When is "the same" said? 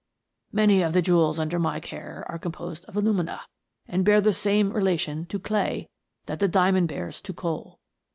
4.19-4.73